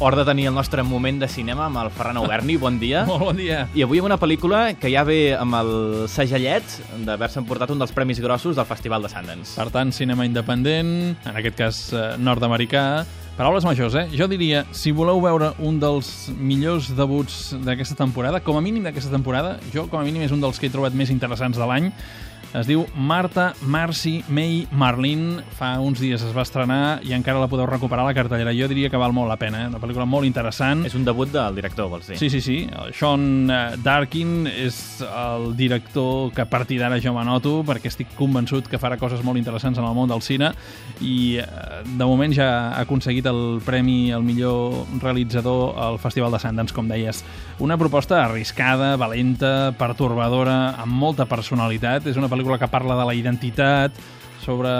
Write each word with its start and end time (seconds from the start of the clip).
hora 0.00 0.16
de 0.16 0.24
tenir 0.24 0.46
el 0.48 0.54
nostre 0.54 0.82
moment 0.82 1.20
de 1.20 1.28
cinema 1.28 1.66
amb 1.66 1.76
el 1.82 1.90
Ferran 1.92 2.16
Auberni. 2.16 2.56
Bon 2.56 2.78
dia. 2.80 3.04
Molt 3.08 3.20
bon 3.28 3.36
dia. 3.36 3.66
I 3.76 3.84
avui 3.84 4.00
amb 4.00 4.08
una 4.08 4.16
pel·lícula 4.18 4.62
que 4.80 4.88
ja 4.88 5.04
ve 5.04 5.34
amb 5.36 5.58
el 5.58 5.72
segellet 6.08 6.64
d'haver-se 7.04 7.38
emportat 7.42 7.70
un 7.74 7.82
dels 7.82 7.92
premis 7.92 8.22
grossos 8.24 8.56
del 8.56 8.66
Festival 8.68 9.04
de 9.04 9.12
Sundance. 9.12 9.52
Per 9.60 9.68
tant, 9.74 9.92
cinema 9.92 10.24
independent, 10.24 10.94
en 11.20 11.36
aquest 11.36 11.58
cas 11.58 11.82
eh, 11.92 12.06
nord-americà. 12.16 13.04
Paraules 13.36 13.64
majors, 13.64 13.94
eh? 13.96 14.06
Jo 14.16 14.26
diria, 14.28 14.64
si 14.76 14.90
voleu 14.92 15.20
veure 15.20 15.52
un 15.64 15.78
dels 15.80 16.30
millors 16.36 16.90
debuts 16.96 17.54
d'aquesta 17.64 17.96
temporada, 18.00 18.40
com 18.44 18.56
a 18.56 18.64
mínim 18.64 18.88
d'aquesta 18.88 19.12
temporada, 19.12 19.58
jo 19.72 19.86
com 19.92 20.00
a 20.00 20.04
mínim 20.04 20.24
és 20.24 20.32
un 20.32 20.40
dels 20.40 20.60
que 20.60 20.68
he 20.68 20.72
trobat 20.72 20.96
més 20.96 21.12
interessants 21.12 21.60
de 21.60 21.68
l'any, 21.68 21.92
es 22.54 22.66
diu 22.66 22.82
Marta 22.96 23.52
Marcy 23.62 24.24
May 24.28 24.66
Marlene. 24.74 25.44
Fa 25.54 25.72
uns 25.78 26.00
dies 26.02 26.22
es 26.24 26.32
va 26.34 26.42
estrenar 26.42 27.00
i 27.06 27.14
encara 27.14 27.38
la 27.38 27.48
podeu 27.50 27.68
recuperar 27.68 28.02
a 28.02 28.10
la 28.10 28.14
cartellera. 28.16 28.54
Jo 28.56 28.66
diria 28.70 28.90
que 28.90 28.98
val 28.98 29.14
molt 29.14 29.30
la 29.30 29.38
pena, 29.38 29.62
eh? 29.64 29.70
una 29.70 29.78
pel·lícula 29.82 30.06
molt 30.08 30.26
interessant. 30.26 30.82
És 30.88 30.96
un 30.98 31.04
debut 31.06 31.30
del 31.30 31.58
director, 31.58 31.90
vols 31.92 32.10
dir? 32.10 32.18
Sí, 32.18 32.30
sí, 32.32 32.40
sí. 32.42 32.58
El 32.66 32.94
Sean 32.96 33.50
eh, 33.50 33.60
Darkin 33.84 34.48
és 34.50 34.80
el 35.06 35.54
director 35.58 36.32
que 36.34 36.42
a 36.42 36.48
partir 36.50 36.80
d'ara 36.80 36.98
jo 37.02 37.14
m'anoto 37.14 37.60
perquè 37.66 37.90
estic 37.92 38.14
convençut 38.18 38.66
que 38.70 38.80
farà 38.82 38.98
coses 38.98 39.22
molt 39.26 39.38
interessants 39.38 39.78
en 39.78 39.86
el 39.86 39.94
món 39.96 40.10
del 40.10 40.22
cine 40.24 40.50
i 41.00 41.38
eh, 41.38 41.46
de 41.86 42.04
moment 42.04 42.34
ja 42.34 42.50
ha 42.72 42.82
aconseguit 42.82 43.26
el 43.30 43.60
premi 43.64 44.10
al 44.12 44.26
millor 44.26 44.84
realitzador 45.00 45.78
al 45.78 46.00
Festival 46.02 46.34
de 46.34 46.42
Sundance, 46.42 46.74
com 46.74 46.90
deies. 46.90 47.22
Una 47.60 47.76
proposta 47.78 48.24
arriscada, 48.24 48.96
valenta, 48.96 49.72
pertorbadora, 49.78 50.74
amb 50.80 50.94
molta 50.96 51.26
personalitat. 51.28 52.06
És 52.10 52.16
una 52.16 52.26
pel·lícula 52.26 52.39
pel·lícula 52.40 52.58
que 52.58 52.72
parla 52.72 52.96
de 52.96 53.04
la 53.04 53.14
identitat, 53.14 53.96
sobre 54.40 54.70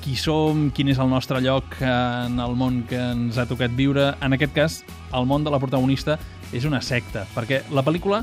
qui 0.00 0.16
som, 0.16 0.70
quin 0.72 0.88
és 0.88 1.00
el 1.02 1.10
nostre 1.12 1.42
lloc 1.44 1.76
en 1.84 2.40
el 2.40 2.56
món 2.56 2.82
que 2.88 2.96
ens 3.12 3.36
ha 3.36 3.44
tocat 3.44 3.74
viure. 3.76 4.14
En 4.24 4.32
aquest 4.32 4.54
cas, 4.56 4.78
el 5.12 5.28
món 5.28 5.44
de 5.44 5.52
la 5.52 5.60
protagonista 5.60 6.16
és 6.56 6.64
una 6.64 6.80
secta, 6.80 7.26
perquè 7.36 7.60
la 7.70 7.84
pel·lícula 7.84 8.22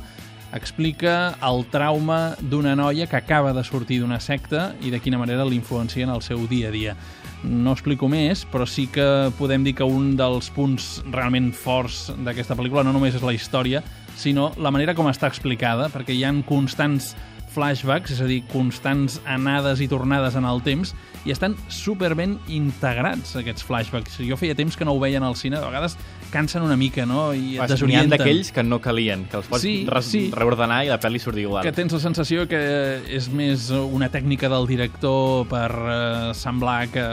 explica 0.57 1.35
el 1.45 1.61
trauma 1.69 2.33
d'una 2.41 2.73
noia 2.73 3.05
que 3.05 3.19
acaba 3.19 3.53
de 3.53 3.61
sortir 3.63 3.99
d'una 4.01 4.17
secta 4.19 4.71
i 4.81 4.89
de 4.89 4.97
quina 4.99 5.21
manera 5.21 5.45
l'influencia 5.45 6.07
en 6.07 6.13
el 6.15 6.25
seu 6.25 6.47
dia 6.49 6.73
a 6.73 6.73
dia. 6.73 6.97
No 7.45 7.77
explico 7.77 8.09
més, 8.09 8.41
però 8.49 8.65
sí 8.65 8.87
que 8.89 9.29
podem 9.37 9.63
dir 9.63 9.77
que 9.77 9.85
un 9.85 10.15
dels 10.17 10.49
punts 10.51 11.03
realment 11.13 11.53
forts 11.53 12.07
d'aquesta 12.25 12.57
pel·lícula 12.57 12.83
no 12.83 12.97
només 12.97 13.13
és 13.13 13.23
la 13.23 13.37
història, 13.37 13.85
sinó 14.17 14.49
la 14.57 14.73
manera 14.73 14.97
com 14.97 15.07
està 15.07 15.29
explicada, 15.29 15.87
perquè 15.93 16.17
hi 16.17 16.25
han 16.25 16.41
constants 16.43 17.13
flashbacks, 17.59 18.15
és 18.15 18.23
a 18.23 18.27
dir, 18.29 18.39
constants 18.53 19.19
anades 19.27 19.83
i 19.83 19.89
tornades 19.91 20.37
en 20.39 20.47
el 20.47 20.63
temps, 20.63 20.95
i 21.27 21.33
estan 21.33 21.57
superben 21.71 22.37
integrats, 22.47 23.35
aquests 23.39 23.65
flashbacks. 23.67 24.21
Jo 24.23 24.37
feia 24.39 24.55
temps 24.55 24.77
que 24.79 24.87
no 24.87 24.95
ho 24.95 25.01
veien 25.01 25.25
al 25.25 25.35
cine, 25.35 25.59
de 25.59 25.67
vegades 25.67 25.97
cansen 26.31 26.63
una 26.63 26.77
mica, 26.79 27.05
no? 27.09 27.29
I 27.33 27.57
et 27.59 27.71
desorienten. 27.73 28.13
D'aquells 28.15 28.53
que 28.55 28.63
no 28.63 28.79
calien, 28.83 29.25
que 29.29 29.39
els 29.41 29.49
pots 29.51 29.65
sí, 29.65 29.75
sí. 30.07 30.23
reordenar 30.35 30.83
i 30.87 30.93
la 30.93 30.99
pel·li 31.01 31.19
surt 31.21 31.41
igual. 31.41 31.65
Que 31.67 31.75
tens 31.75 31.95
la 31.95 32.01
sensació 32.03 32.47
que 32.49 32.61
és 33.09 33.29
més 33.33 33.69
una 33.75 34.11
tècnica 34.13 34.51
del 34.51 34.69
director 34.69 35.47
per 35.51 35.69
uh, 35.75 36.31
semblar 36.37 36.85
que 36.93 37.05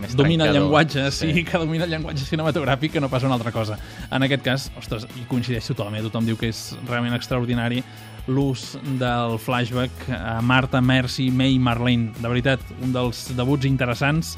més 0.00 0.14
domina 0.16 0.46
el 0.48 0.56
llenguatge, 0.56 1.06
sí. 1.14 1.32
sí, 1.34 1.44
que 1.46 1.58
domina 1.60 1.86
el 1.86 1.92
llenguatge 1.94 2.26
cinematogràfic 2.28 2.96
que 2.96 3.02
no 3.02 3.10
passa 3.12 3.28
una 3.28 3.36
altra 3.38 3.52
cosa. 3.54 3.78
En 4.10 4.26
aquest 4.26 4.44
cas, 4.46 4.68
ostres, 4.80 5.06
hi 5.16 5.26
coincideix 5.30 5.70
tothom, 5.72 5.96
eh? 5.96 6.04
tothom 6.06 6.28
diu 6.28 6.38
que 6.40 6.50
és 6.50 6.70
realment 6.88 7.16
extraordinari 7.16 7.82
l'ús 8.30 8.76
del 9.00 9.36
flashback 9.42 10.08
a 10.14 10.38
Marta, 10.44 10.80
Mercy, 10.80 11.30
May 11.34 11.56
i 11.56 11.60
Marlene. 11.62 12.14
De 12.20 12.28
veritat, 12.28 12.62
un 12.84 12.94
dels 12.94 13.28
debuts 13.36 13.68
interessants 13.68 14.36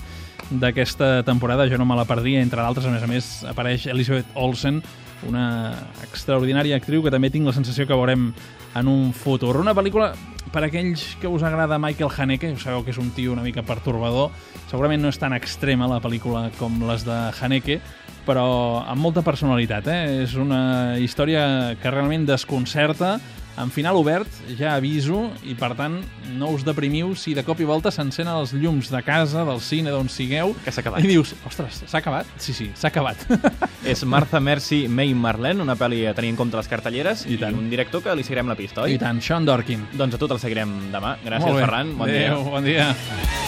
d'aquesta 0.50 1.22
temporada, 1.26 1.68
jo 1.70 1.78
no 1.80 1.86
me 1.88 1.96
la 1.96 2.06
perdria, 2.08 2.42
entre 2.42 2.60
d'altres, 2.60 2.86
a 2.86 2.92
més 2.92 3.04
a 3.04 3.10
més, 3.10 3.30
apareix 3.48 3.86
Elizabeth 3.92 4.28
Olsen, 4.34 4.82
una 5.28 5.46
extraordinària 6.02 6.76
actriu 6.80 7.02
que 7.04 7.12
també 7.14 7.30
tinc 7.30 7.46
la 7.46 7.54
sensació 7.54 7.86
que 7.86 7.96
veurem 7.96 8.32
en 8.78 8.88
un 8.90 9.12
futur. 9.14 9.54
Una 9.60 9.74
pel·lícula 9.76 10.12
per 10.52 10.66
aquells 10.66 11.02
que 11.20 11.30
us 11.32 11.42
agrada 11.42 11.80
Michael 11.80 12.12
Haneke, 12.12 12.52
sabeu 12.60 12.84
que 12.84 12.92
és 12.92 13.00
un 13.00 13.10
tio 13.16 13.32
una 13.32 13.44
mica 13.44 13.64
pertorbador, 13.64 14.30
segurament 14.68 15.00
no 15.00 15.10
és 15.12 15.18
tan 15.20 15.32
extrema 15.32 15.88
la 15.88 16.00
pel·lícula 16.04 16.50
com 16.58 16.76
les 16.88 17.06
de 17.08 17.18
Haneke, 17.40 17.80
però 18.26 18.46
amb 18.84 19.02
molta 19.02 19.24
personalitat. 19.24 19.88
Eh? 19.88 20.22
És 20.26 20.36
una 20.38 20.98
història 21.00 21.74
que 21.80 21.90
realment 21.90 22.28
desconcerta, 22.28 23.16
en 23.60 23.70
final 23.70 23.96
obert, 24.00 24.28
ja 24.58 24.74
aviso, 24.78 25.26
i 25.44 25.52
per 25.58 25.72
tant 25.76 25.98
no 26.38 26.48
us 26.54 26.64
deprimiu 26.64 27.12
si 27.18 27.34
de 27.36 27.44
cop 27.44 27.60
i 27.60 27.66
volta 27.68 27.92
s'encenen 27.92 28.32
els 28.40 28.54
llums 28.56 28.88
de 28.92 29.02
casa, 29.04 29.44
del 29.48 29.60
cine, 29.60 29.92
d'on 29.92 30.08
sigueu, 30.08 30.54
que 30.64 30.72
s'ha 30.72 30.80
acabat. 30.80 31.04
i 31.04 31.10
dius, 31.10 31.34
ostres, 31.48 31.82
s'ha 31.86 32.00
acabat? 32.00 32.26
Sí, 32.40 32.54
sí, 32.56 32.70
s'ha 32.74 32.88
acabat. 32.88 33.26
És 33.92 34.04
Martha 34.08 34.40
Mercy 34.40 34.86
May 34.88 35.12
Marlene, 35.14 35.60
una 35.62 35.76
pel·li 35.76 36.04
a 36.08 36.14
tenir 36.16 36.32
en 36.32 36.40
compte 36.40 36.56
les 36.56 36.70
cartelleres, 36.70 37.26
I, 37.26 37.34
i, 37.36 37.38
tant. 37.42 37.54
un 37.58 37.68
director 37.72 38.02
que 38.02 38.16
li 38.16 38.24
seguirem 38.24 38.48
la 38.48 38.56
pista, 38.58 38.86
oi? 38.86 38.96
I 38.96 39.02
tant, 39.02 39.20
Sean 39.20 39.44
Dorkin. 39.48 39.84
Doncs 39.92 40.16
a 40.16 40.22
tot 40.22 40.36
el 40.38 40.42
seguirem 40.42 40.74
demà. 40.94 41.16
Gràcies, 41.24 41.60
Ferran. 41.60 41.96
Bon 41.98 42.08
Adéu, 42.08 42.40
dia. 42.40 42.50
bon 42.56 42.64
dia. 42.72 43.41